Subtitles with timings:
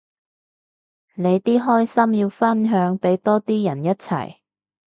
[1.13, 4.37] 你啲開心要分享俾多啲人一齊